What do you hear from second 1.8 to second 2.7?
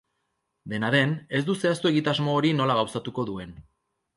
egitasmo hori